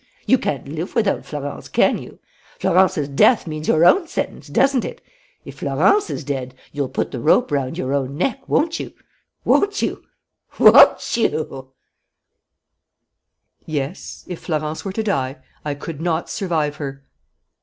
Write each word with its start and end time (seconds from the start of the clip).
You 0.25 0.39
can't 0.39 0.67
live 0.67 0.95
without 0.95 1.27
Florence, 1.27 1.67
can 1.69 1.99
you? 1.99 2.17
Florence's 2.57 3.07
death 3.07 3.45
means 3.45 3.67
your 3.67 3.85
own 3.85 4.07
sentence, 4.07 4.47
doesn't 4.47 4.83
it? 4.83 4.99
If 5.45 5.59
Florence 5.59 6.09
is 6.09 6.23
dead, 6.23 6.55
you'll 6.71 6.89
put 6.89 7.11
the 7.11 7.19
rope 7.19 7.51
round 7.51 7.77
your 7.77 7.93
own 7.93 8.17
neck, 8.17 8.49
won't 8.49 8.79
you, 8.79 8.93
won't 9.45 9.83
you, 9.83 10.03
won't 10.57 11.15
you?" 11.15 11.73
"Yes. 13.67 14.23
If 14.27 14.39
Florence 14.45 14.83
were 14.83 14.91
to 14.93 15.03
die, 15.03 15.37
I 15.63 15.75
could 15.75 16.01
not 16.01 16.31
survive 16.31 16.77
her!" 16.77 17.03